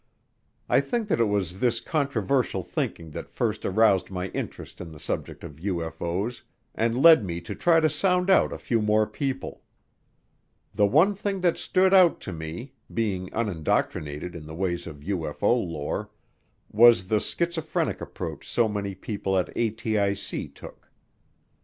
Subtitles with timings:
[0.67, 4.99] I think that it was this controversial thinking that first aroused my interest in the
[4.99, 6.41] subject of UFO's
[6.73, 9.61] and led me to try to sound out a few more people.
[10.73, 15.53] The one thing that stood out to me, being unindoctrinated in the ways of UFO
[15.67, 16.09] lore,
[16.71, 20.89] was the schizophrenic approach so many people at ATIC took.